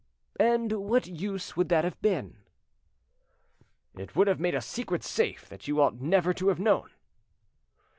"And 0.39 0.71
what 0.89 1.05
use 1.05 1.55
would 1.55 1.69
that 1.69 1.83
have 1.83 2.01
been?" 2.01 2.37
"It 3.95 4.15
would 4.15 4.25
have 4.25 4.39
made 4.39 4.55
a 4.55 4.59
secret 4.61 5.03
safe 5.03 5.47
that 5.47 5.67
you 5.67 5.79
ought 5.79 6.01
never 6.01 6.33
to 6.33 6.47
have 6.47 6.59
known." 6.59 6.89